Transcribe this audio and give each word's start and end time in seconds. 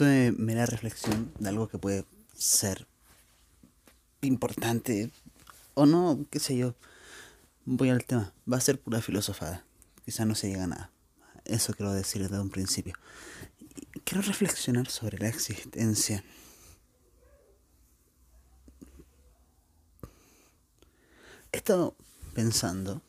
Esto 0.00 0.10
es 0.10 0.38
mera 0.38 0.64
reflexión 0.64 1.30
de 1.38 1.50
algo 1.50 1.68
que 1.68 1.76
puede 1.76 2.06
ser 2.34 2.86
importante 4.22 5.10
o 5.74 5.84
no, 5.84 6.24
qué 6.30 6.40
sé 6.40 6.56
yo. 6.56 6.74
Voy 7.66 7.90
al 7.90 8.06
tema. 8.06 8.32
Va 8.50 8.56
a 8.56 8.62
ser 8.62 8.80
pura 8.80 9.02
filosofada. 9.02 9.62
Quizás 10.06 10.26
no 10.26 10.34
se 10.34 10.48
llega 10.48 10.64
a 10.64 10.68
nada. 10.68 10.90
Eso 11.44 11.74
quiero 11.74 11.92
decir 11.92 12.22
desde 12.22 12.40
un 12.40 12.48
principio. 12.48 12.94
Quiero 14.04 14.22
reflexionar 14.22 14.88
sobre 14.88 15.18
la 15.18 15.28
existencia. 15.28 16.24
He 21.52 21.58
estado 21.58 21.94
pensando 22.32 23.02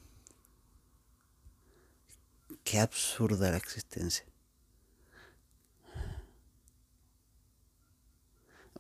qué 2.66 2.82
absurda 2.82 3.50
la 3.50 3.56
existencia. 3.56 4.26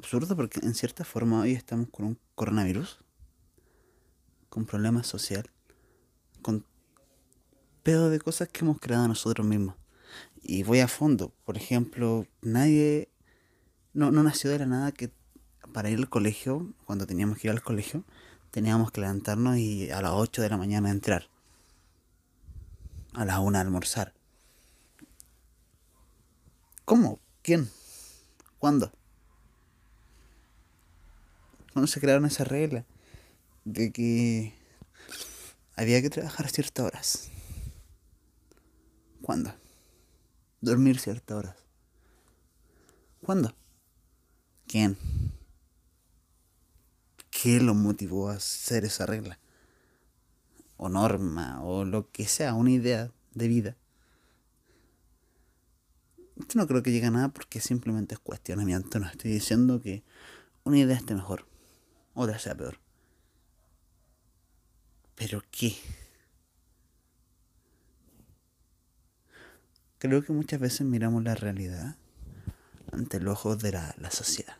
Absurdo 0.01 0.35
porque 0.35 0.59
en 0.63 0.73
cierta 0.73 1.03
forma 1.03 1.41
hoy 1.41 1.51
estamos 1.51 1.87
con 1.91 2.05
un 2.07 2.19
coronavirus, 2.33 2.97
con 4.49 4.65
problemas 4.65 5.05
social, 5.05 5.47
con 6.41 6.65
pedo 7.83 8.09
de 8.09 8.19
cosas 8.19 8.47
que 8.47 8.61
hemos 8.61 8.79
creado 8.79 9.07
nosotros 9.07 9.45
mismos. 9.45 9.75
Y 10.41 10.63
voy 10.63 10.79
a 10.79 10.87
fondo. 10.87 11.31
Por 11.45 11.55
ejemplo, 11.55 12.25
nadie. 12.41 13.09
No, 13.93 14.09
no 14.09 14.23
nació 14.23 14.49
de 14.49 14.57
la 14.57 14.65
nada 14.65 14.91
que 14.91 15.11
para 15.71 15.91
ir 15.91 15.99
al 15.99 16.09
colegio, 16.09 16.73
cuando 16.85 17.05
teníamos 17.05 17.37
que 17.37 17.49
ir 17.49 17.51
al 17.51 17.61
colegio, 17.61 18.03
teníamos 18.49 18.91
que 18.91 19.01
levantarnos 19.01 19.57
y 19.57 19.91
a 19.91 20.01
las 20.01 20.13
8 20.13 20.41
de 20.41 20.49
la 20.49 20.57
mañana 20.57 20.89
entrar. 20.89 21.29
A 23.13 23.23
las 23.23 23.37
1 23.37 23.59
almorzar. 23.59 24.15
¿Cómo? 26.85 27.19
¿Quién? 27.43 27.69
¿Cuándo? 28.57 28.91
¿Cuándo 31.73 31.87
se 31.87 31.99
crearon 32.01 32.25
esas 32.25 32.47
reglas? 32.47 32.85
De 33.63 33.91
que 33.91 34.53
había 35.75 36.01
que 36.01 36.09
trabajar 36.09 36.49
ciertas 36.49 36.85
horas. 36.85 37.31
¿Cuándo? 39.21 39.53
Dormir 40.59 40.99
ciertas 40.99 41.37
horas. 41.37 41.55
¿Cuándo? 43.21 43.55
¿Quién? 44.67 44.97
¿Qué 47.29 47.59
lo 47.61 47.73
motivó 47.73 48.29
a 48.29 48.33
hacer 48.33 48.83
esa 48.85 49.05
regla? 49.05 49.39
O 50.77 50.89
norma, 50.89 51.63
o 51.63 51.85
lo 51.85 52.11
que 52.11 52.27
sea, 52.27 52.53
una 52.53 52.71
idea 52.71 53.11
de 53.33 53.47
vida. 53.47 53.77
Yo 56.35 56.59
no 56.59 56.67
creo 56.67 56.83
que 56.83 56.91
llegue 56.91 57.07
a 57.07 57.11
nada 57.11 57.29
porque 57.29 57.61
simplemente 57.61 58.15
es 58.15 58.19
cuestionamiento. 58.19 58.99
No 58.99 59.07
estoy 59.07 59.31
diciendo 59.31 59.81
que 59.81 60.03
una 60.63 60.79
idea 60.79 60.95
esté 60.95 61.13
mejor, 61.13 61.45
otra 62.13 62.39
sea 62.39 62.55
peor. 62.55 62.77
¿Pero 65.15 65.43
qué? 65.51 65.75
Creo 69.97 70.23
que 70.23 70.33
muchas 70.33 70.59
veces 70.59 70.81
miramos 70.81 71.23
la 71.23 71.35
realidad 71.35 71.95
ante 72.91 73.19
los 73.19 73.33
ojos 73.33 73.59
de 73.59 73.73
la, 73.73 73.95
la 73.99 74.09
sociedad. 74.09 74.57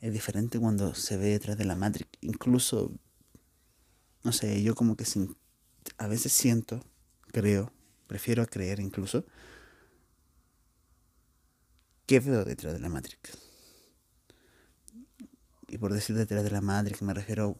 Es 0.00 0.12
diferente 0.12 0.58
cuando 0.58 0.94
se 0.96 1.16
ve 1.16 1.26
detrás 1.26 1.56
de 1.56 1.64
la 1.64 1.76
Matrix. 1.76 2.10
Incluso, 2.22 2.92
no 4.24 4.32
sé, 4.32 4.62
yo 4.64 4.74
como 4.74 4.96
que 4.96 5.04
a 5.98 6.08
veces 6.08 6.32
siento, 6.32 6.84
creo, 7.28 7.72
prefiero 8.08 8.44
creer 8.46 8.80
incluso, 8.80 9.24
que 12.06 12.18
veo 12.18 12.44
detrás 12.44 12.72
de 12.72 12.80
la 12.80 12.88
Matrix. 12.88 13.51
Y 15.72 15.78
por 15.78 15.94
decir 15.94 16.14
detrás 16.14 16.44
de 16.44 16.50
la 16.50 16.60
Matrix 16.60 17.00
me 17.00 17.14
refiero 17.14 17.58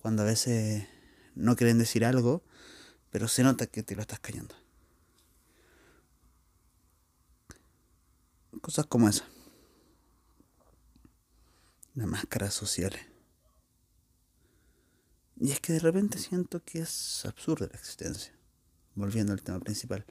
cuando 0.00 0.22
a 0.22 0.24
veces 0.24 0.88
no 1.34 1.56
quieren 1.56 1.78
decir 1.78 2.06
algo, 2.06 2.42
pero 3.10 3.28
se 3.28 3.42
nota 3.42 3.66
que 3.66 3.82
te 3.82 3.94
lo 3.94 4.00
estás 4.00 4.18
callando. 4.18 4.54
Cosas 8.62 8.86
como 8.86 9.10
esa. 9.10 9.26
Las 11.94 12.06
máscaras 12.06 12.54
sociales. 12.54 13.02
Y 15.36 15.52
es 15.52 15.60
que 15.60 15.74
de 15.74 15.80
repente 15.80 16.16
siento 16.16 16.64
que 16.64 16.78
es 16.78 17.26
absurda 17.26 17.68
la 17.70 17.78
existencia. 17.78 18.32
Volviendo 18.94 19.34
al 19.34 19.42
tema 19.42 19.60
principal. 19.60 20.06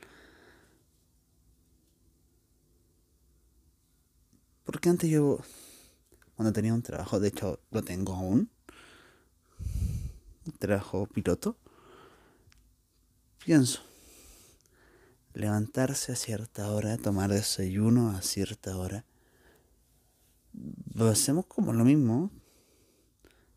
Porque 4.65 4.89
antes 4.89 5.09
yo, 5.09 5.39
cuando 6.37 6.53
tenía 6.53 6.73
un 6.73 6.83
trabajo, 6.83 7.19
de 7.19 7.29
hecho 7.29 7.59
lo 7.71 7.81
tengo 7.81 8.13
aún, 8.13 8.51
un 10.45 10.53
trabajo 10.59 11.07
piloto, 11.07 11.57
pienso, 13.43 13.81
levantarse 15.33 16.11
a 16.11 16.15
cierta 16.15 16.71
hora, 16.71 16.97
tomar 16.97 17.31
desayuno 17.31 18.11
a 18.11 18.21
cierta 18.21 18.77
hora. 18.77 19.03
Lo 20.93 21.07
hacemos 21.09 21.47
como 21.47 21.73
lo 21.73 21.83
mismo. 21.83 22.29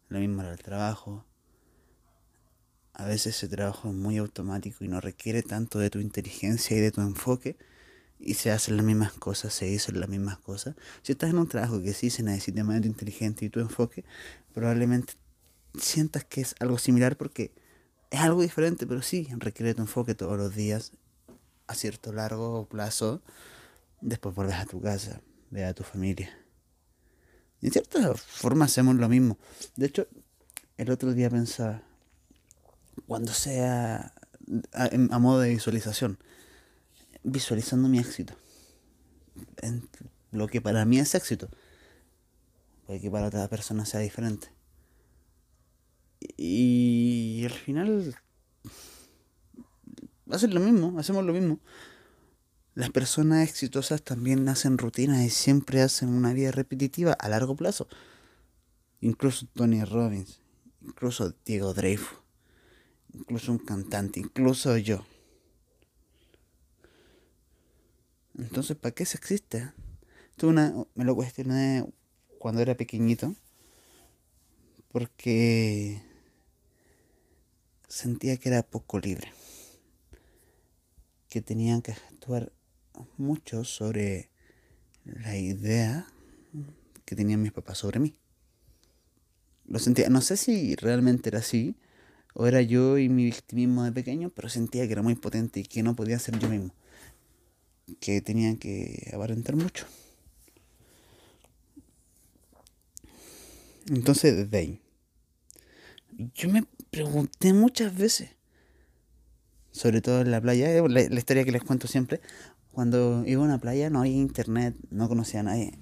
Lo 0.09 0.19
mismo 0.19 0.41
era 0.41 0.53
el 0.53 0.59
trabajo. 0.59 1.27
A 2.95 3.05
veces 3.05 3.37
ese 3.37 3.49
trabajo 3.49 3.89
es 3.89 3.95
muy 3.95 4.17
automático 4.17 4.85
y 4.85 4.89
no 4.89 5.03
requiere 5.03 5.43
tanto 5.43 5.79
de 5.79 5.91
tu 5.91 6.01
inteligencia 6.01 6.77
y 6.77 6.81
de 6.81 6.91
tu 6.91 7.03
enfoque. 7.03 7.59
Y 8.23 8.35
se 8.35 8.51
hacen 8.51 8.77
las 8.77 8.85
mismas 8.85 9.13
cosas, 9.13 9.55
se 9.55 9.65
dicen 9.65 9.99
las 9.99 10.09
mismas 10.09 10.39
cosas. 10.39 10.77
Si 11.03 11.13
estás 11.13 11.31
en 11.31 11.39
un 11.39 11.49
trabajo 11.49 11.83
que 11.83 11.95
sí 11.95 12.11
se 12.11 12.23
necesita 12.23 12.63
de 12.63 12.81
tu 12.81 12.87
inteligencia 12.87 13.47
y 13.47 13.51
tu 13.51 13.61
enfoque, 13.61 14.05
probablemente 14.53 15.15
sientas 15.79 16.25
que 16.25 16.43
es 16.43 16.55
algo 16.61 16.79
similar 16.79 17.17
porque 17.17 17.53
es 18.11 18.21
algo 18.21 18.43
diferente, 18.43 18.87
pero 18.87 19.03
sí 19.03 19.29
requiere 19.39 19.75
tu 19.75 19.83
enfoque 19.83 20.15
todos 20.15 20.37
los 20.37 20.55
días 20.55 20.93
a 21.67 21.75
cierto 21.75 22.13
largo 22.13 22.69
plazo, 22.69 23.23
después 24.01 24.35
vuelves 24.35 24.57
a 24.57 24.67
tu 24.67 24.81
casa, 24.81 25.23
ve 25.51 25.65
a 25.65 25.73
tu 25.73 25.85
familia. 25.85 26.37
Y 27.61 27.67
en 27.67 27.73
cierta 27.73 28.15
forma 28.15 28.65
hacemos 28.65 28.97
lo 28.97 29.09
mismo. 29.09 29.39
De 29.77 29.87
hecho, 29.87 30.09
el 30.77 30.91
otro 30.91 31.15
día 31.15 31.31
pensaba, 31.31 31.83
cuando 33.07 33.33
sea 33.33 34.13
a 34.73 35.19
modo 35.19 35.41
de 35.41 35.51
visualización, 35.51 36.19
visualizando 37.23 37.89
mi 37.89 37.99
éxito, 37.99 38.35
lo 40.33 40.47
que 40.49 40.61
para 40.61 40.85
mí 40.85 40.99
es 40.99 41.15
éxito, 41.15 41.49
puede 42.87 43.01
que 43.01 43.11
para 43.11 43.27
otra 43.27 43.49
persona 43.49 43.85
sea 43.85 44.01
diferente. 44.01 44.49
Y 46.37 47.43
al 47.45 47.53
final 47.53 48.15
hacen 50.31 50.55
lo 50.55 50.61
mismo, 50.61 50.99
hacemos 50.99 51.25
lo 51.25 51.33
mismo. 51.33 51.61
Las 52.75 52.91
personas 52.91 53.49
exitosas 53.49 54.03
también 54.03 54.49
hacen 54.49 54.79
rutinas 54.79 55.25
y 55.25 55.31
siempre 55.31 55.83
hacen 55.83 56.09
una 56.09 56.33
vida 56.33 56.51
repetitiva 56.53 57.13
a 57.13 57.29
largo 57.29 57.57
plazo. 57.57 57.89
Incluso 59.01 59.47
Tony 59.55 59.85
Robbins, 59.85 60.41
incluso 60.83 61.35
Diego 61.45 61.75
Dreyfus, 61.75 62.19
incluso 63.13 63.53
un 63.53 63.59
cantante, 63.59 64.21
incluso 64.21 64.77
yo. 64.77 65.05
Entonces, 68.39 68.77
¿para 68.77 68.95
qué 68.95 69.05
se 69.05 69.17
existe? 69.17 69.73
Esto 70.31 70.49
una, 70.49 70.75
me 70.95 71.05
lo 71.05 71.15
cuestioné 71.15 71.85
cuando 72.39 72.63
era 72.63 72.77
pequeñito, 72.77 73.35
porque 74.93 76.03
sentía 77.89 78.37
que 78.37 78.49
era 78.49 78.63
poco 78.63 78.99
libre 78.99 79.33
que 81.29 81.41
tenían 81.41 81.81
que 81.81 81.93
actuar 81.93 82.53
mucho 83.17 83.65
sobre 83.65 84.31
la 85.05 85.37
idea 85.37 86.07
que 87.05 87.17
tenían 87.17 87.41
mis 87.41 87.53
papás 87.53 87.79
sobre 87.79 88.01
mí. 88.01 88.17
Lo 89.65 89.79
sentía, 89.79 90.09
no 90.11 90.21
sé 90.21 90.37
si 90.37 90.75
realmente 90.75 91.29
era 91.29 91.39
así, 91.39 91.77
o 92.35 92.47
era 92.47 92.61
yo 92.63 92.99
y 92.99 93.09
mi 93.09 93.25
victimismo 93.25 93.85
de 93.85 93.93
pequeño, 93.93 94.31
pero 94.31 94.49
sentía 94.49 94.87
que 94.87 94.93
era 94.93 95.03
muy 95.03 95.15
potente 95.15 95.61
y 95.61 95.63
que 95.63 95.85
no 95.85 95.95
podía 95.95 96.19
ser 96.19 96.39
yo 96.39 96.49
mismo. 96.49 96.75
Que 97.99 98.21
tenían 98.21 98.57
que 98.57 99.11
aparentar 99.15 99.57
mucho. 99.57 99.87
Entonces, 103.89 104.37
desde 104.37 104.57
ahí, 104.57 104.81
yo 106.35 106.49
me 106.49 106.65
pregunté 106.91 107.53
muchas 107.53 107.97
veces, 107.97 108.31
sobre 109.73 110.01
todo 110.01 110.21
en 110.21 110.31
la 110.31 110.41
playa, 110.41 110.71
la, 110.83 111.09
la, 111.09 111.19
historia 111.19 111.45
que 111.45 111.53
les 111.53 111.65
cuento 111.65 111.89
siempre, 111.89 112.21
cuando 112.73 113.25
iba 113.27 113.43
a 113.43 113.45
una 113.45 113.59
playa 113.59 113.91
no 113.91 114.01
había 114.01 114.13
internet, 114.13 114.77
no 114.91 115.09
conocía 115.09 115.41
a 115.41 115.45
nadie. 115.45 115.73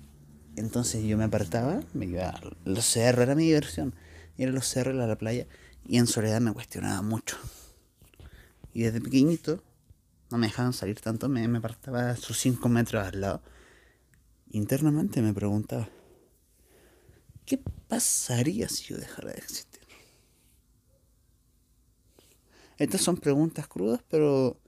Entonces 0.56 1.04
yo 1.04 1.16
me 1.19 1.25
apartaba, 1.25 1.82
me 1.93 2.06
iba 2.06 2.31
a 2.31 2.40
los 2.64 2.84
cerros, 2.84 3.22
era 3.22 3.34
mi 3.34 3.44
diversión, 3.44 3.94
ir 4.37 4.49
a 4.49 4.52
los 4.52 4.66
cerros, 4.66 4.99
a 4.99 5.06
la 5.06 5.16
playa, 5.16 5.46
y 5.87 5.99
en 5.99 6.06
soledad 6.06 6.40
me 6.40 6.52
cuestionaba 6.52 7.02
mucho. 7.02 7.37
Y 8.72 8.82
desde 8.82 9.00
pequeñito 9.00 9.62
no 10.30 10.38
me 10.38 10.48
dejaban 10.48 10.72
salir 10.72 11.00
tanto, 11.00 11.28
me, 11.28 11.46
me 11.48 11.58
apartaba 11.58 12.16
sus 12.16 12.38
5 12.38 12.69
metros 12.69 13.06
al 13.06 13.20
lado 13.20 13.42
internamente 14.50 15.20
me 15.22 15.34
preguntaba, 15.34 15.88
¿qué 17.44 17.58
pasaría 17.88 18.69
si 18.69 18.84
yo 18.84 18.96
dejara 18.96 19.32
de 19.32 19.38
existir? 19.38 19.80
Estas 22.78 23.00
son 23.00 23.16
preguntas 23.16 23.66
crudas, 23.66 24.00
pero 24.08 24.60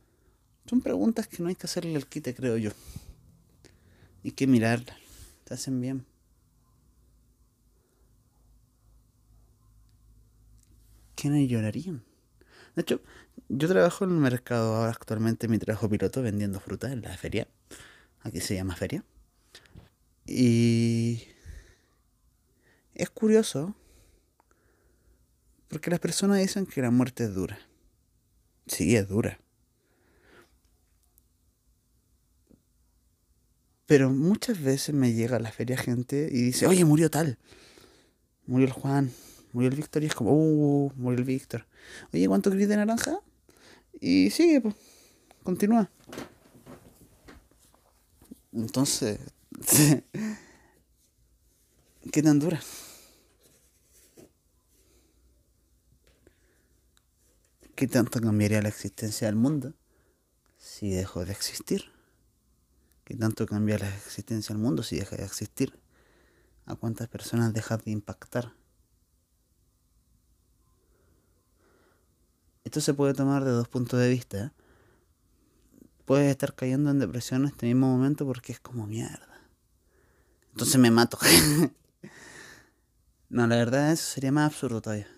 son 0.66 0.80
preguntas 0.80 1.28
que 1.28 1.42
no 1.42 1.48
hay 1.48 1.54
que 1.54 1.66
hacerle 1.66 1.96
al 1.96 2.08
quite, 2.08 2.34
creo 2.34 2.56
yo. 2.56 2.70
Hay 4.24 4.32
que 4.32 4.46
mirarlas, 4.46 4.96
te 5.44 5.54
hacen 5.54 5.80
bien. 5.80 6.04
¿Quiénes 11.14 11.48
llorarían? 11.48 12.02
De 12.76 12.82
hecho, 12.82 13.00
yo 13.48 13.68
trabajo 13.68 14.04
en 14.04 14.10
el 14.10 14.16
mercado 14.16 14.76
ahora 14.76 14.90
actualmente, 14.90 15.48
mi 15.48 15.58
trabajo 15.58 15.88
piloto 15.88 16.22
vendiendo 16.22 16.60
fruta 16.60 16.92
en 16.92 17.02
la 17.02 17.16
feria. 17.16 17.48
Aquí 18.20 18.40
se 18.40 18.54
llama 18.54 18.76
feria. 18.76 19.04
Y 20.26 21.22
es 22.94 23.10
curioso 23.10 23.74
porque 25.68 25.90
las 25.90 26.00
personas 26.00 26.38
dicen 26.38 26.66
que 26.66 26.82
la 26.82 26.90
muerte 26.90 27.24
es 27.24 27.34
dura. 27.34 27.58
Sí, 28.66 28.96
es 28.96 29.08
dura. 29.08 29.40
Pero 33.86 34.10
muchas 34.10 34.60
veces 34.62 34.94
me 34.94 35.12
llega 35.12 35.36
a 35.36 35.40
la 35.40 35.50
feria 35.50 35.76
gente 35.76 36.28
y 36.30 36.42
dice, 36.42 36.66
oye, 36.66 36.84
murió 36.84 37.10
tal. 37.10 37.38
Murió 38.46 38.66
el 38.66 38.72
Juan, 38.72 39.12
murió 39.52 39.68
el 39.68 39.76
Víctor 39.76 40.02
y 40.02 40.06
es 40.06 40.14
como, 40.14 40.32
uh, 40.32 40.92
murió 40.96 41.18
el 41.18 41.24
Víctor. 41.24 41.66
Oye, 42.12 42.28
¿cuánto 42.28 42.50
gris 42.50 42.68
de 42.68 42.76
naranja? 42.76 43.20
Y 44.00 44.30
sigue, 44.30 44.60
pues, 44.60 44.74
continúa. 45.42 45.90
Entonces, 48.52 49.20
¿qué 52.12 52.22
tan 52.22 52.38
dura? 52.38 52.60
¿Qué 57.74 57.86
tanto 57.86 58.20
cambiaría 58.20 58.60
la 58.60 58.68
existencia 58.68 59.26
del 59.26 59.36
mundo 59.36 59.72
si 60.58 60.90
dejó 60.90 61.24
de 61.24 61.32
existir? 61.32 61.84
¿Qué 63.04 63.16
tanto 63.16 63.46
cambia 63.46 63.78
la 63.78 63.88
existencia 63.88 64.54
del 64.54 64.62
mundo 64.62 64.82
si 64.82 64.96
deja 64.96 65.16
de 65.16 65.24
existir? 65.24 65.78
¿A 66.66 66.76
cuántas 66.76 67.08
personas 67.08 67.54
dejas 67.54 67.82
de 67.84 67.90
impactar? 67.92 68.52
Esto 72.70 72.80
se 72.80 72.94
puede 72.94 73.14
tomar 73.14 73.44
de 73.44 73.50
dos 73.50 73.66
puntos 73.66 73.98
de 73.98 74.08
vista. 74.08 74.52
Puedes 76.04 76.30
estar 76.30 76.54
cayendo 76.54 76.92
en 76.92 77.00
depresión 77.00 77.42
en 77.42 77.48
este 77.48 77.66
mismo 77.66 77.88
momento 77.88 78.24
porque 78.24 78.52
es 78.52 78.60
como 78.60 78.86
mierda. 78.86 79.40
Entonces 80.52 80.78
me 80.78 80.92
mato. 80.92 81.18
no, 83.28 83.48
la 83.48 83.56
verdad 83.56 83.90
eso 83.90 84.04
sería 84.04 84.30
más 84.30 84.52
absurdo 84.52 84.80
todavía. 84.80 85.08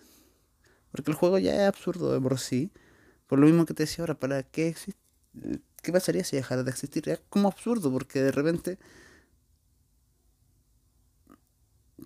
Porque 0.92 1.10
el 1.10 1.16
juego 1.18 1.38
ya 1.38 1.54
es 1.54 1.68
absurdo 1.68 2.14
de 2.14 2.22
por 2.22 2.38
sí. 2.38 2.72
Por 3.26 3.38
lo 3.38 3.44
mismo 3.44 3.66
que 3.66 3.74
te 3.74 3.82
decía 3.82 4.00
ahora, 4.00 4.18
¿para 4.18 4.44
qué 4.44 4.68
existe? 4.68 4.98
¿Qué 5.82 5.92
pasaría 5.92 6.24
si 6.24 6.36
dejara 6.36 6.62
de 6.62 6.70
existir? 6.70 7.06
Es 7.10 7.20
como 7.28 7.48
absurdo 7.48 7.92
porque 7.92 8.22
de 8.22 8.32
repente 8.32 8.78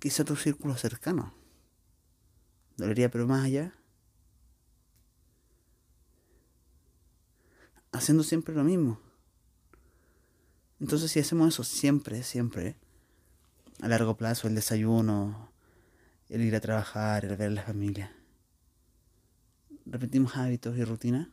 quizá 0.01 0.25
tu 0.25 0.35
círculo 0.35 0.75
cercano 0.75 1.33
dolería, 2.75 3.09
pero 3.09 3.27
más 3.27 3.45
allá 3.45 3.76
haciendo 7.97 8.23
siempre 8.23 8.53
lo 8.53 8.63
mismo. 8.63 8.99
Entonces 10.79 11.11
si 11.11 11.19
hacemos 11.19 11.49
eso 11.49 11.63
siempre, 11.63 12.23
siempre, 12.23 12.75
a 13.81 13.87
largo 13.87 14.15
plazo, 14.15 14.47
el 14.47 14.55
desayuno, 14.55 15.51
el 16.29 16.41
ir 16.41 16.55
a 16.55 16.59
trabajar, 16.59 17.25
el 17.25 17.35
ver 17.35 17.47
a 17.47 17.51
la 17.51 17.63
familia, 17.63 18.15
repetimos 19.85 20.35
hábitos 20.35 20.77
y 20.77 20.83
rutinas, 20.83 21.29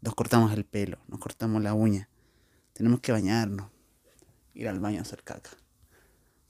nos 0.00 0.14
cortamos 0.14 0.52
el 0.52 0.64
pelo, 0.64 0.98
nos 1.08 1.18
cortamos 1.18 1.62
la 1.62 1.74
uña, 1.74 2.08
tenemos 2.72 3.00
que 3.00 3.12
bañarnos, 3.12 3.70
ir 4.54 4.68
al 4.68 4.78
baño 4.78 4.98
a 4.98 5.02
hacer 5.02 5.24
caca, 5.24 5.50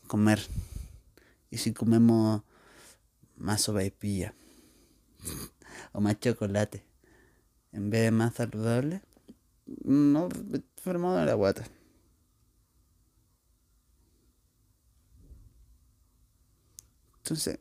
comer. 0.06 0.40
Y 1.50 1.56
si 1.58 1.72
comemos 1.72 2.42
más 3.36 3.62
sopaipilla 3.62 4.34
o 5.92 6.00
más 6.00 6.20
chocolate, 6.20 6.87
en 7.78 7.90
vez 7.90 8.02
de 8.02 8.10
más 8.10 8.34
saludable, 8.34 9.02
no 9.84 10.28
enfermado 10.52 11.18
de 11.18 11.26
la 11.26 11.34
guata. 11.34 11.64
Entonces, 17.18 17.60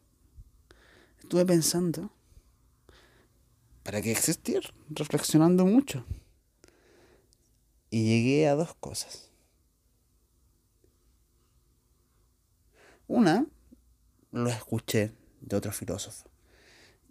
estuve 1.20 1.46
pensando, 1.46 2.12
¿para 3.84 4.02
qué 4.02 4.12
existir? 4.12 4.62
Reflexionando 4.90 5.66
mucho. 5.66 6.04
Y 7.92 8.06
llegué 8.06 8.48
a 8.48 8.56
dos 8.56 8.74
cosas. 8.76 9.30
Una, 13.08 13.46
lo 14.32 14.50
escuché 14.50 15.12
de 15.42 15.56
otro 15.56 15.72
filósofo. 15.72 16.28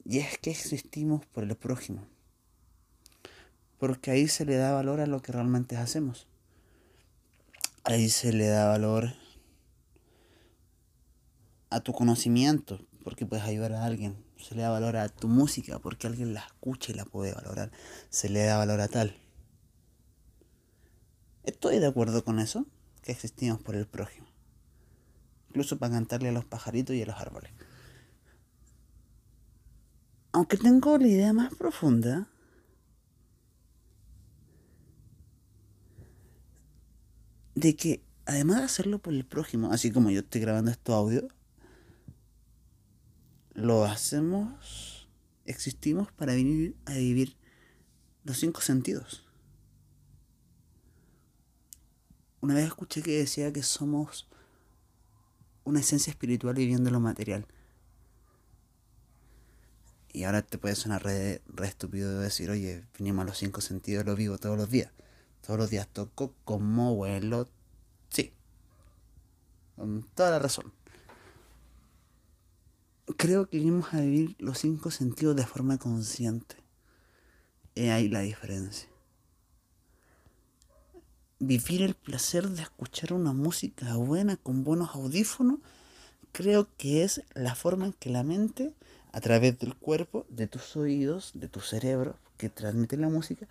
Y 0.04 0.18
es 0.18 0.38
que 0.38 0.50
existimos 0.50 1.24
por 1.26 1.44
el 1.44 1.56
prójimo 1.56 2.15
porque 3.78 4.10
ahí 4.10 4.28
se 4.28 4.44
le 4.44 4.56
da 4.56 4.72
valor 4.72 5.00
a 5.00 5.06
lo 5.06 5.20
que 5.22 5.32
realmente 5.32 5.76
hacemos. 5.76 6.26
Ahí 7.84 8.08
se 8.08 8.32
le 8.32 8.48
da 8.48 8.66
valor 8.66 9.12
a 11.70 11.80
tu 11.80 11.92
conocimiento, 11.92 12.80
porque 13.04 13.26
puedes 13.26 13.44
ayudar 13.44 13.72
a 13.74 13.84
alguien. 13.84 14.24
Se 14.38 14.54
le 14.54 14.62
da 14.62 14.70
valor 14.70 14.96
a 14.96 15.08
tu 15.08 15.28
música, 15.28 15.78
porque 15.78 16.06
alguien 16.06 16.34
la 16.34 16.40
escucha 16.40 16.92
y 16.92 16.94
la 16.94 17.04
puede 17.04 17.32
valorar. 17.32 17.70
Se 18.10 18.28
le 18.28 18.44
da 18.44 18.58
valor 18.58 18.80
a 18.80 18.88
tal. 18.88 19.16
Estoy 21.44 21.78
de 21.78 21.86
acuerdo 21.86 22.24
con 22.24 22.40
eso, 22.40 22.66
que 23.02 23.12
existimos 23.12 23.62
por 23.62 23.76
el 23.76 23.86
prójimo. 23.86 24.26
Incluso 25.48 25.78
para 25.78 25.92
cantarle 25.92 26.30
a 26.30 26.32
los 26.32 26.44
pajaritos 26.44 26.96
y 26.96 27.02
a 27.02 27.06
los 27.06 27.16
árboles. 27.16 27.52
Aunque 30.32 30.56
tengo 30.56 30.98
la 30.98 31.06
idea 31.06 31.32
más 31.32 31.54
profunda 31.54 32.28
de 37.66 37.74
que 37.74 38.00
además 38.26 38.58
de 38.58 38.64
hacerlo 38.64 39.00
por 39.00 39.12
el 39.12 39.24
prójimo, 39.24 39.72
así 39.72 39.90
como 39.90 40.10
yo 40.10 40.20
estoy 40.20 40.40
grabando 40.40 40.70
este 40.70 40.92
audio, 40.92 41.26
lo 43.54 43.84
hacemos, 43.84 45.08
existimos 45.46 46.12
para 46.12 46.34
venir 46.34 46.76
a 46.84 46.94
vivir 46.94 47.36
los 48.22 48.38
cinco 48.38 48.60
sentidos. 48.60 49.26
Una 52.40 52.54
vez 52.54 52.66
escuché 52.66 53.02
que 53.02 53.18
decía 53.18 53.52
que 53.52 53.64
somos 53.64 54.28
una 55.64 55.80
esencia 55.80 56.12
espiritual 56.12 56.54
viviendo 56.54 56.90
lo 56.90 57.00
material. 57.00 57.46
Y 60.12 60.22
ahora 60.22 60.42
te 60.42 60.56
puede 60.56 60.76
sonar 60.76 61.02
re, 61.02 61.42
re 61.48 61.66
estúpido 61.66 62.20
decir, 62.20 62.48
oye, 62.48 62.84
vinimos 62.96 63.24
a 63.24 63.26
los 63.26 63.38
cinco 63.38 63.60
sentidos, 63.60 64.06
lo 64.06 64.14
vivo 64.14 64.38
todos 64.38 64.56
los 64.56 64.70
días. 64.70 64.92
Todos 65.40 65.58
los 65.58 65.70
días 65.70 65.88
toco 65.88 66.32
como 66.44 66.94
vuelo. 66.94 67.48
Con 69.76 70.02
toda 70.14 70.30
la 70.30 70.38
razón. 70.38 70.72
Creo 73.16 73.48
que 73.48 73.60
vamos 73.60 73.94
a 73.94 74.00
vivir 74.00 74.34
los 74.38 74.58
cinco 74.58 74.90
sentidos 74.90 75.36
de 75.36 75.46
forma 75.46 75.78
consciente. 75.78 76.56
Y 77.74 77.88
ahí 77.88 78.08
la 78.08 78.20
diferencia. 78.20 78.88
Vivir 81.38 81.82
el 81.82 81.94
placer 81.94 82.48
de 82.48 82.62
escuchar 82.62 83.12
una 83.12 83.34
música 83.34 83.94
buena 83.96 84.36
con 84.36 84.64
buenos 84.64 84.94
audífonos, 84.94 85.60
creo 86.32 86.68
que 86.78 87.04
es 87.04 87.22
la 87.34 87.54
forma 87.54 87.86
en 87.86 87.92
que 87.92 88.08
la 88.08 88.22
mente, 88.22 88.74
a 89.12 89.20
través 89.20 89.58
del 89.58 89.76
cuerpo, 89.76 90.24
de 90.30 90.46
tus 90.46 90.76
oídos, 90.76 91.32
de 91.34 91.48
tu 91.48 91.60
cerebro, 91.60 92.16
que 92.38 92.48
transmite 92.48 92.96
la 92.96 93.10
música, 93.10 93.46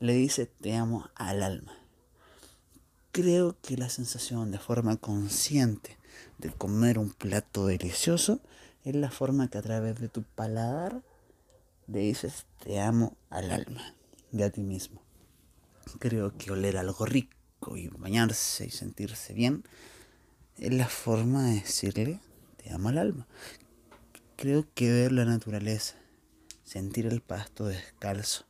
le 0.00 0.14
dice 0.14 0.46
te 0.46 0.74
amo 0.76 1.08
al 1.14 1.42
alma. 1.42 1.72
Creo 3.20 3.56
que 3.62 3.76
la 3.76 3.88
sensación 3.88 4.52
de 4.52 4.60
forma 4.60 4.96
consciente 4.96 5.98
de 6.38 6.52
comer 6.52 7.00
un 7.00 7.10
plato 7.10 7.66
delicioso 7.66 8.40
es 8.84 8.94
la 8.94 9.10
forma 9.10 9.50
que 9.50 9.58
a 9.58 9.62
través 9.62 9.98
de 9.98 10.08
tu 10.08 10.22
paladar 10.22 11.02
le 11.88 11.98
dices 11.98 12.46
te 12.62 12.78
amo 12.78 13.16
al 13.28 13.50
alma 13.50 13.96
de 14.30 14.44
a 14.44 14.50
ti 14.50 14.60
mismo. 14.60 15.02
Creo 15.98 16.38
que 16.38 16.52
oler 16.52 16.76
algo 16.76 17.06
rico 17.06 17.76
y 17.76 17.88
bañarse 17.88 18.66
y 18.66 18.70
sentirse 18.70 19.32
bien 19.32 19.64
es 20.56 20.72
la 20.72 20.86
forma 20.86 21.48
de 21.48 21.54
decirle 21.54 22.20
te 22.62 22.70
amo 22.70 22.90
al 22.90 22.98
alma. 22.98 23.26
Creo 24.36 24.64
que 24.76 24.92
ver 24.92 25.10
la 25.10 25.24
naturaleza, 25.24 25.96
sentir 26.62 27.04
el 27.06 27.20
pasto 27.20 27.66
descalzo, 27.66 28.44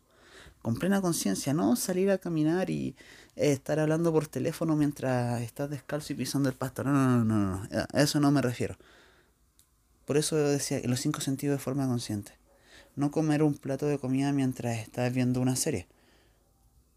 con 0.60 0.76
plena 0.76 1.00
conciencia, 1.00 1.54
no 1.54 1.74
salir 1.74 2.10
a 2.10 2.18
caminar 2.18 2.68
y 2.68 2.96
estar 3.38 3.78
hablando 3.78 4.12
por 4.12 4.26
teléfono 4.26 4.76
mientras 4.76 5.40
estás 5.42 5.70
descalzo 5.70 6.12
y 6.12 6.16
pisando 6.16 6.48
el 6.48 6.54
pasto. 6.54 6.84
No, 6.84 6.92
no, 6.92 7.24
no, 7.24 7.24
no, 7.24 7.62
no, 7.62 7.68
a 7.92 8.02
eso 8.02 8.20
no 8.20 8.30
me 8.30 8.42
refiero. 8.42 8.76
Por 10.04 10.16
eso 10.16 10.36
decía 10.36 10.80
los 10.84 11.00
cinco 11.00 11.20
sentidos 11.20 11.58
de 11.58 11.62
forma 11.62 11.86
consciente. 11.86 12.32
No 12.96 13.10
comer 13.10 13.42
un 13.42 13.54
plato 13.54 13.86
de 13.86 13.98
comida 13.98 14.32
mientras 14.32 14.78
estás 14.78 15.12
viendo 15.12 15.40
una 15.40 15.54
serie. 15.54 15.86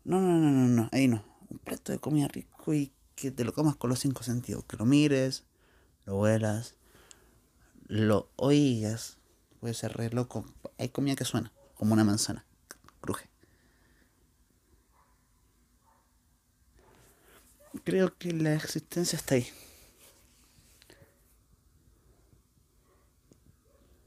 No, 0.04 0.20
no, 0.20 0.40
no, 0.40 0.50
no, 0.50 0.68
no, 0.68 0.90
ahí 0.92 1.08
no. 1.08 1.24
Un 1.50 1.60
plato 1.60 1.92
de 1.92 2.00
comida 2.00 2.28
rico 2.28 2.74
y 2.74 2.92
que 3.16 3.30
te 3.30 3.44
lo 3.44 3.54
comas 3.54 3.76
con 3.76 3.90
los 3.90 4.00
cinco 4.00 4.24
sentidos. 4.24 4.64
Que 4.66 4.78
lo 4.78 4.86
mires, 4.86 5.44
lo 6.06 6.18
huelas, 6.20 6.76
lo 7.88 8.30
oigas. 8.38 9.18
Puede 9.60 9.76
ser 9.76 9.94
re 9.94 10.10
loco. 10.10 10.46
Hay 10.80 10.90
comida 10.90 11.16
que 11.16 11.26
suena, 11.26 11.52
como 11.76 11.94
una 11.94 12.04
manzana. 12.04 12.46
Cruje. 13.00 13.31
Creo 17.84 18.18
que 18.18 18.34
la 18.34 18.54
existencia 18.54 19.16
está 19.16 19.36
ahí. 19.36 19.48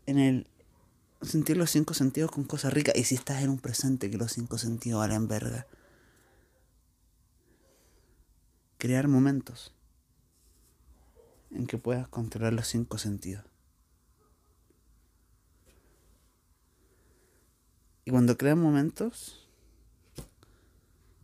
En 0.07 0.19
el 0.19 0.47
sentir 1.23 1.57
los 1.57 1.71
cinco 1.71 1.95
sentidos 1.95 2.31
con 2.31 2.45
cosas 2.45 2.73
ricas. 2.73 2.95
Y 2.97 3.05
si 3.05 3.15
estás 3.15 3.43
en 3.43 3.51
un 3.51 3.59
presente 3.59 4.11
que 4.11 4.19
los 4.19 4.33
cinco 4.33 4.59
sentidos 4.59 5.01
valen 5.01 5.29
verga. 5.29 5.67
Crear 8.79 9.09
momentos 9.09 9.73
en 11.51 11.67
que 11.67 11.79
puedas 11.79 12.09
controlar 12.09 12.53
los 12.53 12.69
cinco 12.69 12.99
sentidos. 12.99 13.45
Y 18.05 18.11
cuando 18.11 18.37
creas 18.37 18.59
momentos 18.59 19.49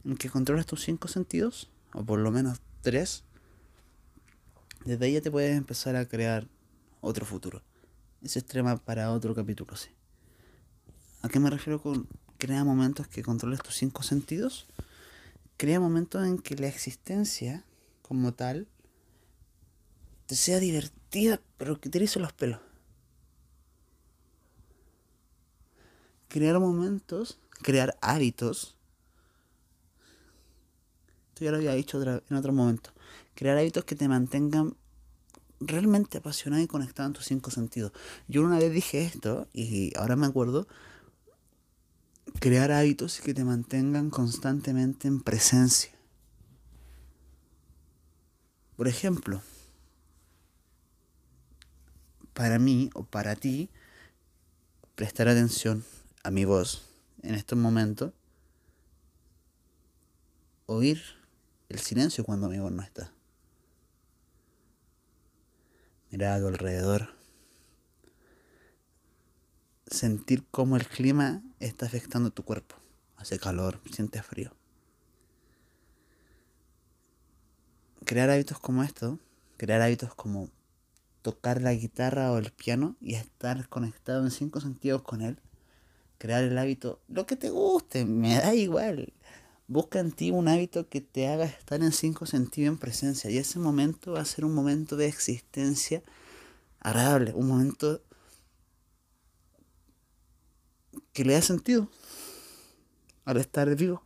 en 0.05 0.17
que 0.17 0.31
controlas 0.31 0.65
tus 0.65 0.83
cinco 0.83 1.09
sentidos, 1.09 1.71
o 1.93 2.05
por 2.05 2.19
lo 2.19 2.31
menos 2.31 2.61
tres, 2.83 3.25
desde 4.85 5.07
ahí 5.07 5.13
ya 5.15 5.21
te 5.21 5.31
puedes 5.31 5.57
empezar 5.57 5.97
a 5.97 6.07
crear 6.07 6.49
otro 7.01 7.27
futuro. 7.27 7.63
Es 8.23 8.37
extrema 8.37 8.77
para 8.77 9.13
otro 9.13 9.35
capítulo, 9.35 9.77
sí. 9.77 9.91
¿A 11.23 11.29
qué 11.29 11.39
me 11.39 11.51
refiero 11.51 11.83
con 11.83 12.09
crea 12.39 12.65
momentos 12.65 13.07
que 13.07 13.23
controles 13.23 13.63
tus 13.63 13.75
cinco 13.77 14.03
sentidos? 14.03 14.67
Crea 15.57 15.81
momentos 15.81 16.27
en 16.27 16.39
que 16.39 16.57
la 16.57 16.69
existencia 16.69 17.65
como 18.03 18.33
tal 18.33 18.67
te 20.27 20.37
sea 20.37 20.59
divertida, 20.61 21.41
pero 21.59 21.81
que 21.81 21.91
te 21.91 21.99
erice 21.99 22.21
los 22.21 22.33
pelos. 22.33 22.61
Crear 26.29 26.59
momentos, 26.59 27.39
crear 27.63 27.99
hábitos. 28.01 28.77
Esto 31.41 31.47
ya 31.47 31.53
lo 31.53 31.57
había 31.57 31.73
dicho 31.73 32.03
en 32.03 32.37
otro 32.37 32.53
momento. 32.53 32.91
Crear 33.35 33.57
hábitos 33.57 33.87
que 33.87 33.97
te 33.97 34.09
mantengan 34.09 34.77
realmente 35.59 36.19
apasionado 36.19 36.63
y 36.63 36.67
conectado 36.67 37.07
en 37.07 37.15
tus 37.15 37.25
cinco 37.25 37.51
sentidos. 37.51 37.93
Yo 38.29 38.43
una 38.43 38.59
vez 38.59 38.71
dije 38.71 39.03
esto 39.03 39.49
y 39.55 39.97
ahora 39.97 40.17
me 40.17 40.27
acuerdo. 40.27 40.69
Crear 42.41 42.73
hábitos 42.73 43.23
que 43.23 43.33
te 43.33 43.43
mantengan 43.43 44.11
constantemente 44.11 45.09
en 45.09 45.23
presencia. 45.23 45.91
Por 48.77 48.87
ejemplo, 48.87 49.41
para 52.35 52.59
mí 52.59 52.91
o 52.93 53.05
para 53.05 53.35
ti, 53.35 53.71
prestar 54.95 55.29
atención 55.29 55.87
a 56.23 56.31
mi 56.31 56.45
voz 56.45 56.83
en 57.23 57.35
estos 57.35 57.59
momentos, 57.59 58.13
oír 60.67 61.19
el 61.71 61.79
silencio 61.79 62.25
cuando 62.25 62.49
mi 62.49 62.59
voz 62.59 62.73
no 62.73 62.83
está. 62.83 63.13
Mirar 66.11 66.33
a 66.33 66.41
tu 66.41 66.49
alrededor. 66.49 67.15
Sentir 69.87 70.45
cómo 70.51 70.77
el 70.77 70.87
clima 70.87 71.43
está 71.61 71.87
afectando 71.87 72.33
tu 72.33 72.45
cuerpo. 72.45 72.75
Hace 73.17 73.39
calor, 73.39 73.81
sientes 73.93 74.27
frío. 74.27 74.53
Crear 78.05 78.31
hábitos 78.31 78.59
como 78.59 78.83
esto, 78.83 79.21
crear 79.57 79.81
hábitos 79.81 80.13
como 80.15 80.51
tocar 81.23 81.63
la 81.63 81.73
guitarra 81.73 82.33
o 82.33 82.39
el 82.39 82.51
piano 82.51 82.97
y 83.01 83.15
estar 83.15 83.69
conectado 83.69 84.25
en 84.25 84.33
cinco 84.33 84.61
sentidos 84.61 85.03
con 85.03 85.23
él. 85.23 85.39
Crear 86.19 86.43
el 86.43 86.59
hábito, 86.59 87.01
lo 87.07 87.27
que 87.27 87.37
te 87.37 87.51
guste, 87.51 88.05
me 88.05 88.35
da 88.35 88.55
igual. 88.55 89.13
Busca 89.71 90.01
en 90.01 90.11
ti 90.11 90.33
un 90.33 90.49
hábito 90.49 90.89
que 90.89 91.01
te 91.01 91.29
haga 91.29 91.45
estar 91.45 91.81
en 91.81 91.93
cinco 91.93 92.27
sentidos 92.27 92.73
en 92.73 92.77
presencia. 92.77 93.31
Y 93.31 93.39
ese 93.39 93.61
momento 93.61 94.15
va 94.15 94.21
a 94.21 94.25
ser 94.25 94.45
un 94.45 94.53
momento 94.53 94.97
de 94.97 95.07
existencia 95.07 96.03
agradable, 96.81 97.33
un 97.35 97.47
momento 97.47 98.03
que 101.13 101.25
le 101.25 101.35
da 101.35 101.41
sentido 101.41 101.89
al 103.25 103.37
estar 103.37 103.73
vivo. 103.77 104.03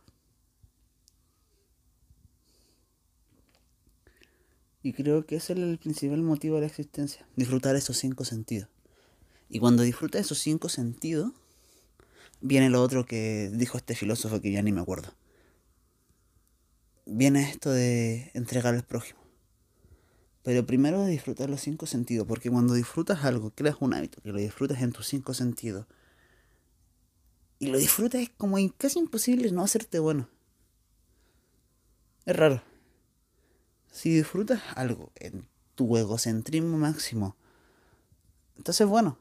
Y 4.83 4.93
creo 4.93 5.25
que 5.25 5.37
ese 5.37 5.53
es 5.53 5.59
el 5.59 5.79
principal 5.79 6.21
motivo 6.21 6.57
de 6.57 6.61
la 6.61 6.67
existencia, 6.67 7.27
disfrutar 7.35 7.75
esos 7.75 7.97
cinco 7.97 8.23
sentidos. 8.23 8.69
Y 9.49 9.57
cuando 9.57 9.81
disfrutas 9.81 10.21
esos 10.21 10.37
cinco 10.37 10.69
sentidos, 10.69 11.31
viene 12.39 12.69
lo 12.69 12.83
otro 12.83 13.07
que 13.07 13.49
dijo 13.51 13.79
este 13.79 13.95
filósofo 13.95 14.41
que 14.41 14.51
ya 14.51 14.61
ni 14.61 14.71
me 14.71 14.81
acuerdo 14.81 15.11
viene 17.05 17.49
esto 17.49 17.71
de 17.71 18.31
entregar 18.33 18.73
al 18.73 18.83
prójimo. 18.83 19.19
Pero 20.43 20.65
primero 20.65 21.01
de 21.01 21.11
disfrutar 21.11 21.49
los 21.49 21.61
cinco 21.61 21.85
sentidos, 21.85 22.27
porque 22.27 22.51
cuando 22.51 22.73
disfrutas 22.73 23.23
algo, 23.25 23.51
creas 23.51 23.77
un 23.79 23.93
hábito, 23.93 24.21
que 24.21 24.31
lo 24.31 24.37
disfrutas 24.37 24.81
en 24.81 24.91
tus 24.91 25.07
cinco 25.07 25.33
sentidos, 25.33 25.87
y 27.57 27.67
lo 27.67 27.77
disfrutas 27.77 28.21
es 28.21 28.29
como 28.29 28.57
casi 28.77 28.99
imposible 28.99 29.51
no 29.51 29.63
hacerte 29.63 29.99
bueno. 29.99 30.29
Es 32.25 32.35
raro. 32.35 32.61
Si 33.91 34.09
disfrutas 34.09 34.61
algo 34.75 35.11
en 35.15 35.47
tu 35.75 35.95
egocentrismo 35.97 36.77
máximo, 36.77 37.35
entonces 38.57 38.87
bueno. 38.87 39.17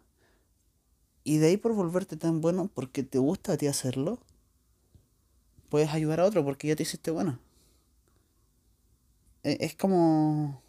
Y 1.23 1.38
de 1.38 1.47
ahí 1.47 1.57
por 1.57 1.75
volverte 1.75 2.17
tan 2.17 2.41
bueno 2.41 2.69
porque 2.75 3.03
te 3.03 3.19
gusta 3.19 3.53
a 3.53 3.57
ti 3.57 3.67
hacerlo, 3.67 4.21
puedes 5.71 5.91
ayudar 5.91 6.21
a 6.21 6.25
otro 6.25 6.45
porque 6.45 6.69
ya 6.69 6.76
te 6.76 6.83
hiciste 6.83 7.11
bueno. 7.11 7.38
E, 9.44 9.58
es 9.60 9.74
como 9.76 10.60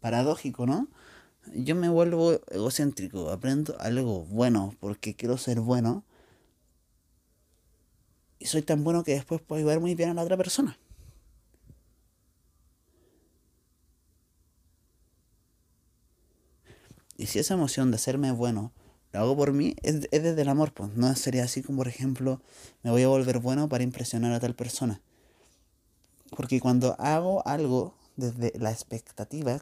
paradójico, 0.00 0.66
¿no? 0.66 0.88
Yo 1.54 1.74
me 1.76 1.88
vuelvo 1.88 2.32
egocéntrico, 2.50 3.30
aprendo 3.30 3.76
algo 3.80 4.24
bueno 4.26 4.74
porque 4.80 5.14
quiero 5.14 5.38
ser 5.38 5.60
bueno. 5.60 6.04
Y 8.38 8.46
soy 8.46 8.62
tan 8.62 8.84
bueno 8.84 9.04
que 9.04 9.14
después 9.14 9.40
puedo 9.40 9.60
ayudar 9.60 9.80
muy 9.80 9.94
bien 9.94 10.10
a 10.10 10.14
la 10.14 10.22
otra 10.22 10.36
persona. 10.36 10.76
Y 17.16 17.26
si 17.26 17.38
esa 17.38 17.54
emoción 17.54 17.90
de 17.90 17.96
hacerme 17.96 18.32
bueno 18.32 18.72
lo 19.12 19.20
hago 19.20 19.36
por 19.36 19.52
mí, 19.52 19.76
es, 19.82 20.08
es 20.10 20.22
desde 20.22 20.42
el 20.42 20.48
amor, 20.48 20.72
pues. 20.72 20.90
No 20.96 21.14
sería 21.14 21.44
así 21.44 21.62
como, 21.62 21.78
por 21.78 21.88
ejemplo, 21.88 22.40
me 22.82 22.90
voy 22.90 23.02
a 23.02 23.08
volver 23.08 23.38
bueno 23.38 23.68
para 23.68 23.84
impresionar 23.84 24.32
a 24.32 24.40
tal 24.40 24.54
persona. 24.54 25.00
Porque 26.30 26.60
cuando 26.60 26.96
hago 26.98 27.46
algo 27.46 27.94
desde 28.16 28.52
la 28.58 28.70
expectativa, 28.70 29.60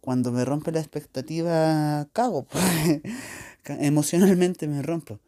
cuando 0.00 0.32
me 0.32 0.44
rompe 0.44 0.72
la 0.72 0.80
expectativa, 0.80 2.08
cago. 2.12 2.46
Emocionalmente 3.66 4.66
me 4.66 4.82
rompo. 4.82 5.20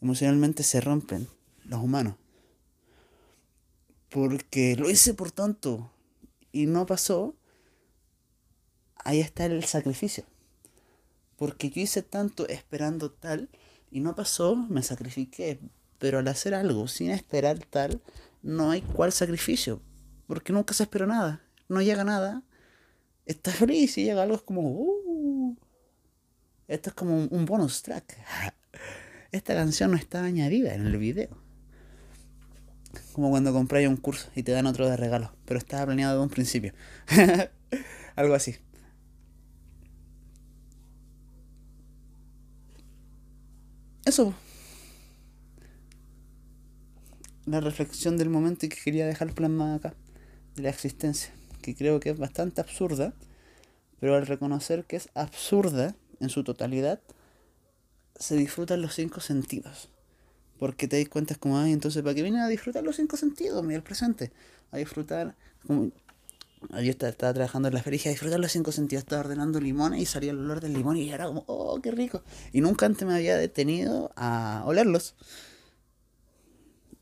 Emocionalmente 0.00 0.62
se 0.62 0.80
rompen 0.80 1.28
los 1.64 1.82
humanos. 1.82 2.14
Porque 4.08 4.76
lo 4.76 4.88
hice 4.88 5.12
por 5.12 5.30
tanto 5.30 5.90
y 6.52 6.66
no 6.66 6.86
pasó. 6.86 7.34
Ahí 9.04 9.20
está 9.20 9.44
el 9.44 9.64
sacrificio. 9.64 10.24
Porque 11.36 11.70
yo 11.70 11.82
hice 11.82 12.02
tanto 12.02 12.48
esperando 12.48 13.10
tal 13.10 13.48
y 13.90 14.00
no 14.00 14.14
pasó, 14.14 14.56
me 14.56 14.82
sacrifiqué. 14.82 15.60
Pero 15.98 16.18
al 16.18 16.28
hacer 16.28 16.54
algo 16.54 16.88
sin 16.88 17.10
esperar 17.10 17.58
tal, 17.58 18.00
no 18.48 18.70
hay 18.70 18.80
cuál 18.80 19.12
sacrificio, 19.12 19.82
porque 20.26 20.54
nunca 20.54 20.72
se 20.72 20.84
espera 20.84 21.06
nada, 21.06 21.42
no 21.68 21.82
llega 21.82 22.02
nada, 22.02 22.42
estás 23.26 23.56
feliz 23.56 23.98
y 23.98 24.04
llega 24.04 24.22
algo 24.22 24.36
es 24.36 24.42
como, 24.42 24.62
uh, 24.62 25.54
esto 26.66 26.88
es 26.88 26.94
como 26.94 27.26
un 27.26 27.44
bonus 27.44 27.82
track. 27.82 28.16
Esta 29.32 29.52
canción 29.52 29.90
no 29.90 29.98
está 29.98 30.24
añadida 30.24 30.74
en 30.74 30.86
el 30.86 30.96
video. 30.96 31.28
Como 33.12 33.28
cuando 33.28 33.52
compras 33.52 33.86
un 33.86 33.98
curso 33.98 34.30
y 34.34 34.42
te 34.42 34.52
dan 34.52 34.64
otro 34.64 34.88
de 34.88 34.96
regalo, 34.96 35.30
pero 35.44 35.58
estaba 35.58 35.84
planeado 35.84 36.16
de 36.16 36.22
un 36.22 36.30
principio. 36.30 36.72
algo 38.16 38.34
así. 38.34 38.56
Eso. 44.06 44.34
La 47.50 47.60
reflexión 47.60 48.16
del 48.16 48.30
momento 48.30 48.66
y 48.66 48.68
que 48.68 48.80
quería 48.82 49.06
dejar 49.06 49.32
plasmada 49.34 49.76
acá, 49.76 49.94
de 50.56 50.62
la 50.62 50.70
existencia, 50.70 51.32
que 51.62 51.74
creo 51.74 52.00
que 52.00 52.10
es 52.10 52.18
bastante 52.18 52.60
absurda, 52.60 53.14
pero 54.00 54.14
al 54.14 54.26
reconocer 54.26 54.84
que 54.84 54.96
es 54.96 55.08
absurda 55.14 55.94
en 56.20 56.28
su 56.28 56.44
totalidad, 56.44 57.00
se 58.18 58.36
disfrutan 58.36 58.82
los 58.82 58.94
cinco 58.94 59.20
sentidos. 59.20 59.88
Porque 60.58 60.88
te 60.88 60.98
das 60.98 61.08
cuenta 61.08 61.34
como, 61.36 61.58
ay, 61.58 61.72
entonces, 61.72 62.02
¿para 62.02 62.14
qué 62.14 62.22
vine 62.22 62.40
a 62.40 62.48
disfrutar 62.48 62.82
los 62.82 62.96
cinco 62.96 63.16
sentidos? 63.16 63.62
Mira 63.62 63.76
el 63.76 63.82
presente. 63.82 64.32
A 64.72 64.78
disfrutar, 64.78 65.36
como, 65.66 65.92
yo 66.72 66.90
estaba, 66.90 67.32
trabajando 67.32 67.68
en 67.68 67.74
la 67.74 67.82
feria 67.82 68.10
disfrutar 68.10 68.40
los 68.40 68.50
cinco 68.50 68.72
sentidos. 68.72 69.04
Estaba 69.04 69.20
ordenando 69.20 69.60
limones 69.60 70.00
y 70.02 70.06
salía 70.06 70.32
el 70.32 70.38
olor 70.38 70.60
del 70.60 70.72
limón 70.72 70.96
y 70.96 71.10
era 71.10 71.26
como, 71.26 71.44
oh, 71.46 71.80
qué 71.80 71.92
rico. 71.92 72.22
Y 72.52 72.60
nunca 72.60 72.86
antes 72.86 73.06
me 73.06 73.14
había 73.14 73.36
detenido 73.36 74.10
a 74.16 74.64
olerlos. 74.66 75.14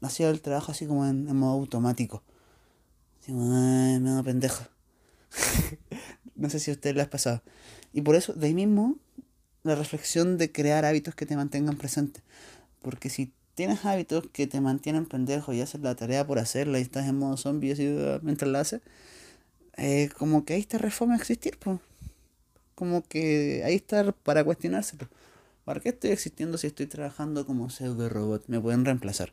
Hacía 0.02 0.30
el 0.30 0.40
trabajo 0.40 0.72
así 0.72 0.86
como 0.86 1.06
en, 1.06 1.24
modo 1.36 1.52
automático. 1.52 2.22
Así 3.20 3.32
como, 3.32 3.46
me 4.00 4.10
da 4.10 4.22
pendejo. 4.22 4.64
no 6.36 6.50
sé 6.50 6.60
si 6.60 6.70
a 6.70 6.74
ustedes 6.74 6.96
les 6.96 7.06
ha 7.06 7.10
pasado. 7.10 7.42
Y 7.92 8.02
por 8.02 8.14
eso, 8.14 8.32
de 8.34 8.46
ahí 8.46 8.54
mismo, 8.54 8.96
la 9.62 9.74
reflexión 9.74 10.38
de 10.38 10.52
crear 10.52 10.84
hábitos 10.84 11.14
que 11.14 11.26
te 11.26 11.36
mantengan 11.36 11.76
presente. 11.76 12.20
Porque 12.82 13.10
si 13.10 13.32
tienes 13.54 13.84
hábitos 13.84 14.24
que 14.32 14.46
te 14.46 14.60
mantienen 14.60 15.06
pendejo 15.06 15.52
y 15.52 15.60
haces 15.60 15.80
la 15.80 15.94
tarea 15.94 16.26
por 16.26 16.38
hacerla 16.38 16.78
y 16.78 16.82
estás 16.82 17.08
en 17.08 17.18
modo 17.18 17.36
zombie 17.36 17.72
así 17.72 17.96
ah, 17.98 18.20
mientras 18.22 18.50
la 18.50 18.60
haces, 18.60 18.82
eh, 19.76 20.10
como 20.18 20.44
que 20.44 20.54
ahí 20.54 20.60
está 20.60 20.78
reforma 20.78 21.16
existir, 21.16 21.58
pues. 21.58 21.80
Como 22.74 23.02
que 23.02 23.62
ahí 23.64 23.74
está 23.76 24.12
para 24.12 24.44
cuestionárselo. 24.44 25.08
¿Para 25.64 25.80
qué 25.80 25.88
estoy 25.88 26.10
existiendo 26.10 26.58
si 26.58 26.68
estoy 26.68 26.86
trabajando 26.86 27.46
como 27.46 27.70
pseudo 27.70 28.08
robot? 28.08 28.44
Me 28.48 28.60
pueden 28.60 28.84
reemplazar. 28.84 29.32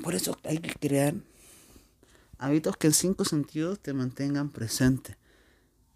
Por 0.00 0.14
eso 0.14 0.38
hay 0.44 0.58
que 0.58 0.74
crear 0.74 1.14
hábitos 2.38 2.76
que 2.76 2.88
en 2.88 2.94
cinco 2.94 3.24
sentidos 3.24 3.80
te 3.80 3.92
mantengan 3.92 4.50
presente. 4.50 5.16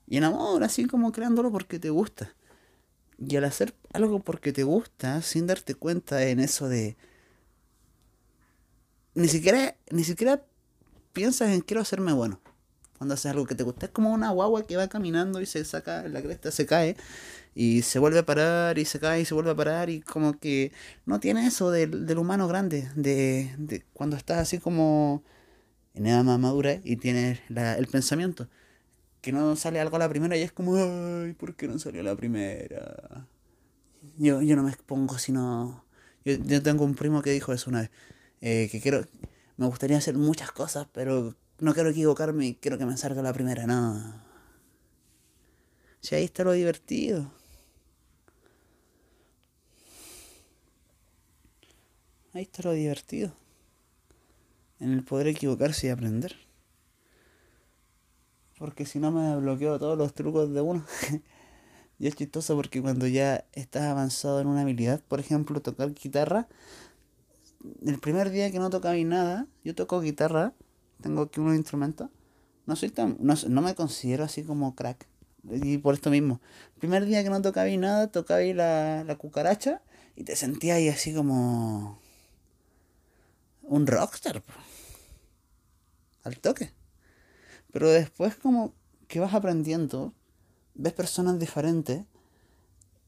Y 0.06 0.16
en 0.16 0.24
amor, 0.24 0.62
así 0.62 0.86
como 0.86 1.12
creándolo 1.12 1.50
porque 1.50 1.78
te 1.78 1.90
gusta. 1.90 2.34
Y 3.18 3.36
al 3.36 3.44
hacer 3.44 3.74
algo 3.92 4.20
porque 4.20 4.52
te 4.52 4.62
gusta, 4.62 5.22
sin 5.22 5.46
darte 5.46 5.74
cuenta 5.74 6.22
en 6.24 6.40
eso 6.40 6.68
de. 6.68 6.96
Ni 9.14 9.28
siquiera, 9.28 9.76
ni 9.90 10.04
siquiera 10.04 10.44
piensas 11.12 11.48
en 11.48 11.62
quiero 11.62 11.80
hacerme 11.80 12.12
bueno. 12.12 12.40
Cuando 12.98 13.14
haces 13.14 13.30
algo 13.32 13.46
que 13.46 13.54
te 13.54 13.62
gusta. 13.64 13.86
Es 13.86 13.92
como 13.92 14.12
una 14.12 14.30
guagua 14.30 14.66
que 14.66 14.76
va 14.76 14.88
caminando 14.88 15.40
y 15.40 15.46
se 15.46 15.64
saca 15.64 16.06
la 16.08 16.22
cresta, 16.22 16.50
se 16.50 16.66
cae. 16.66 16.96
Y 17.54 17.82
se 17.82 17.98
vuelve 17.98 18.18
a 18.18 18.26
parar 18.26 18.78
y 18.78 18.84
se 18.84 19.00
cae 19.00 19.22
y 19.22 19.24
se 19.24 19.34
vuelve 19.34 19.50
a 19.50 19.56
parar. 19.56 19.90
Y 19.90 20.00
como 20.00 20.38
que 20.38 20.72
no 21.06 21.20
tiene 21.20 21.46
eso 21.46 21.70
del, 21.70 22.06
del 22.06 22.18
humano 22.18 22.48
grande. 22.48 22.88
De, 22.96 23.54
de, 23.58 23.84
cuando 23.92 24.16
estás 24.16 24.38
así 24.38 24.58
como 24.58 25.22
en 25.94 26.06
edad 26.06 26.24
más 26.24 26.38
madura 26.38 26.80
y 26.84 26.96
tienes 26.96 27.40
el 27.48 27.86
pensamiento 27.86 28.48
que 29.26 29.32
no 29.32 29.56
sale 29.56 29.80
algo 29.80 29.96
a 29.96 29.98
la 29.98 30.08
primera 30.08 30.36
y 30.36 30.42
es 30.42 30.52
como, 30.52 30.76
ay, 30.76 31.32
¿por 31.32 31.56
qué 31.56 31.66
no 31.66 31.80
salió 31.80 32.00
a 32.00 32.04
la 32.04 32.14
primera? 32.14 33.26
Yo, 34.18 34.40
yo 34.40 34.54
no 34.54 34.62
me 34.62 34.70
expongo 34.70 35.18
sino... 35.18 35.84
Yo, 36.24 36.34
yo 36.34 36.62
tengo 36.62 36.84
un 36.84 36.94
primo 36.94 37.22
que 37.22 37.30
dijo 37.32 37.52
eso 37.52 37.68
una 37.68 37.80
vez, 37.80 37.90
eh, 38.40 38.68
que 38.70 38.80
quiero, 38.80 39.04
me 39.56 39.66
gustaría 39.66 39.98
hacer 39.98 40.14
muchas 40.16 40.52
cosas, 40.52 40.86
pero 40.92 41.34
no 41.58 41.74
quiero 41.74 41.90
equivocarme 41.90 42.46
y 42.46 42.54
quiero 42.54 42.78
que 42.78 42.86
me 42.86 42.96
salga 42.96 43.22
la 43.22 43.32
primera, 43.32 43.66
no. 43.66 44.22
Si 46.00 46.14
ahí 46.14 46.24
está 46.24 46.44
lo 46.44 46.52
divertido. 46.52 47.30
Ahí 52.32 52.42
está 52.42 52.62
lo 52.62 52.72
divertido. 52.72 53.32
En 54.78 54.92
el 54.92 55.02
poder 55.02 55.28
equivocarse 55.28 55.86
y 55.86 55.90
aprender. 55.90 56.36
Porque 58.58 58.84
si 58.84 58.98
no 58.98 59.10
me 59.10 59.36
bloqueo 59.36 59.78
todos 59.78 59.96
los 59.96 60.14
trucos 60.14 60.52
de 60.52 60.60
uno. 60.60 60.84
y 61.98 62.06
es 62.06 62.14
chistoso 62.14 62.54
porque 62.56 62.82
cuando 62.82 63.06
ya 63.06 63.46
estás 63.52 63.84
avanzado 63.84 64.40
en 64.40 64.48
una 64.48 64.60
habilidad, 64.60 65.00
por 65.08 65.18
ejemplo, 65.18 65.62
tocar 65.62 65.94
guitarra, 65.94 66.46
el 67.84 67.98
primer 67.98 68.30
día 68.30 68.50
que 68.50 68.58
no 68.58 68.70
tocaba 68.70 68.96
nada, 68.96 69.46
yo 69.64 69.74
toco 69.74 70.00
guitarra, 70.00 70.52
tengo 71.00 71.22
aquí 71.22 71.40
unos 71.40 71.56
instrumentos, 71.56 72.10
no 72.66 72.76
soy 72.76 72.90
tan, 72.90 73.16
no, 73.20 73.34
no 73.48 73.62
me 73.62 73.74
considero 73.74 74.24
así 74.24 74.42
como 74.42 74.74
crack. 74.74 75.06
Y 75.48 75.78
por 75.78 75.94
esto 75.94 76.10
mismo, 76.10 76.40
primer 76.78 77.04
día 77.04 77.22
que 77.22 77.30
no 77.30 77.40
tocaba 77.40 77.68
nada, 77.68 78.10
tocaba 78.10 78.40
ahí 78.40 78.52
la, 78.52 79.04
la 79.04 79.16
cucaracha 79.16 79.82
y 80.16 80.24
te 80.24 80.34
sentías 80.34 80.78
ahí 80.78 80.88
así 80.88 81.14
como 81.14 82.00
un 83.62 83.86
rockstar. 83.86 84.42
Al 86.24 86.38
toque. 86.38 86.72
Pero 87.72 87.90
después 87.90 88.34
como 88.34 88.74
que 89.06 89.20
vas 89.20 89.34
aprendiendo, 89.34 90.12
ves 90.74 90.92
personas 90.92 91.38
diferentes 91.38 92.04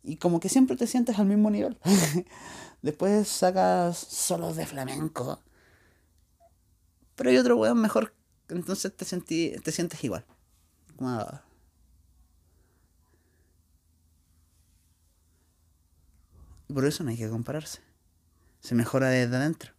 y 0.05 0.17
como 0.17 0.41
que 0.41 0.49
siempre 0.49 0.77
te 0.77 0.87
sientes 0.87 1.19
al 1.19 1.27
mismo 1.27 1.51
nivel. 1.51 1.79
después 2.83 3.29
sacas 3.29 3.99
solos 3.99 4.57
de 4.57 4.67
flamenco. 4.67 5.41
Pero 7.19 7.31
hay 7.31 7.37
otro 7.37 7.57
weón 7.57 7.81
mejor, 7.81 8.15
entonces 8.49 8.95
te, 8.95 9.61
te 9.61 9.73
sientes 9.73 10.05
igual. 10.05 10.25
Y 16.69 16.73
por 16.73 16.87
eso 16.87 17.03
no 17.03 17.11
hay 17.11 17.17
que 17.17 17.29
compararse. 17.29 17.81
Se 18.61 18.77
mejora 18.77 19.09
desde 19.09 19.35
adentro. 19.35 19.73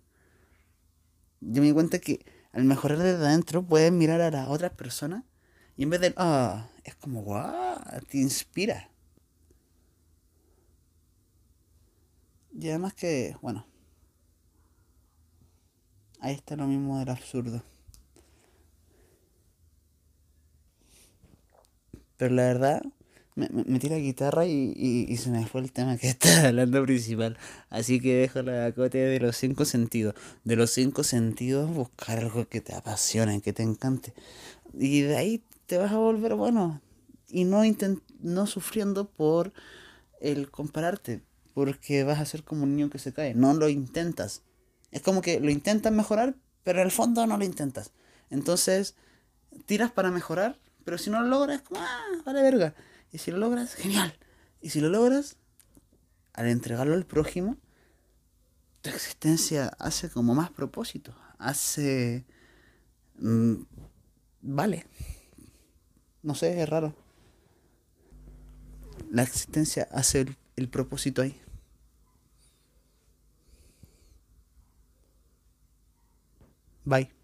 Yo 1.40 1.62
me 1.62 1.70
di 1.70 1.74
cuenta 1.74 2.00
que 2.00 2.26
al 2.52 2.66
mejorar 2.66 2.98
desde 2.98 3.26
adentro 3.26 3.64
puedes 3.64 3.94
mirar 3.94 4.20
a 4.20 4.32
las 4.32 4.50
otras 4.50 4.74
personas 4.74 5.24
y 5.78 5.84
en 5.84 5.92
vez 5.92 6.02
de, 6.02 6.14
ah, 6.18 6.68
es 6.84 6.94
como, 6.96 7.22
guau, 7.22 7.80
te 8.10 8.18
inspira. 8.18 8.92
Y 12.52 12.68
además 12.68 12.94
que, 12.96 13.38
bueno, 13.42 13.66
ahí 16.20 16.36
está 16.36 16.56
lo 16.56 16.68
mismo 16.68 17.00
del 17.00 17.10
absurdo. 17.10 17.64
Pero 22.18 22.36
la 22.36 22.44
verdad, 22.44 22.82
me, 23.36 23.48
metí 23.66 23.88
la 23.88 23.98
guitarra 23.98 24.46
y, 24.46 24.74
y, 24.76 25.18
se 25.18 25.30
me 25.30 25.46
fue 25.48 25.62
el 25.62 25.72
tema 25.72 25.98
que 25.98 26.08
estaba 26.10 26.50
hablando 26.50 26.84
principal. 26.84 27.38
Así 27.70 28.00
que 28.00 28.16
dejo 28.16 28.42
la 28.42 28.66
acote 28.66 28.98
de 28.98 29.20
los 29.20 29.38
cinco 29.38 29.66
sentidos. 29.66 30.16
De 30.44 30.56
los 30.56 30.72
cinco 30.72 31.04
sentidos, 31.04 31.74
buscar 31.74 32.20
algo 32.20 32.48
que 32.48 32.62
te 32.62 32.76
apasione, 32.76 33.42
que 33.42 33.54
te 33.54 33.64
encante. 33.64 34.14
Y 34.74 35.02
de 35.02 35.18
ahí 35.18 35.44
te 35.66 35.78
vas 35.78 35.92
a 35.92 35.98
volver 35.98 36.36
bueno. 36.36 36.82
Y 37.30 37.46
no, 37.46 37.62
no 38.20 38.48
sufriendo 38.48 39.10
por 39.10 39.54
el 40.20 40.52
compararte. 40.52 41.22
Porque 41.54 42.04
vas 42.04 42.20
a 42.20 42.26
ser 42.26 42.44
como 42.44 42.64
un 42.64 42.76
niño 42.76 42.90
que 42.90 43.00
se 43.00 43.14
cae. 43.14 43.34
No 43.34 43.54
lo 43.54 43.70
intentas. 43.70 44.44
Es 44.92 45.02
como 45.02 45.22
que 45.22 45.40
lo 45.40 45.50
intentas 45.50 45.94
mejorar, 45.94 46.36
pero 46.64 46.80
en 46.80 46.86
el 46.86 46.92
fondo 46.92 47.26
no 47.28 47.38
lo 47.38 47.46
intentas. 47.46 47.92
Entonces, 48.30 48.96
tiras 49.66 49.92
para 49.92 50.12
mejorar, 50.12 50.60
pero 50.84 50.98
si 50.98 51.10
no 51.10 51.22
lo 51.22 51.28
logras, 51.28 51.62
como, 51.62 51.82
ah, 51.82 52.22
vale 52.26 52.42
verga. 52.42 52.76
Y 53.12 53.18
si 53.18 53.32
lo 53.32 53.38
logras, 53.38 53.76
genial. 53.76 54.18
Y 54.62 54.70
si 54.70 54.82
lo 54.82 54.90
logras, 54.90 55.38
al 56.34 56.48
entregarlo 56.48 56.94
al 56.94 57.06
prójimo, 57.06 57.58
tu 58.82 58.90
existencia 58.90 59.68
hace 59.80 60.10
como 60.10 60.36
más 60.36 60.52
propósito. 60.52 61.16
Hace... 61.38 62.26
Mm, 63.18 63.56
vale. 64.42 64.86
No 66.24 66.36
sé, 66.36 66.62
es 66.62 66.70
raro. 66.70 66.96
La 69.12 69.24
existencia 69.24 69.88
hace 69.92 70.22
el, 70.22 70.38
el 70.56 70.70
propósito 70.70 71.22
ahí. 71.22 71.40
Bye. 76.90 77.19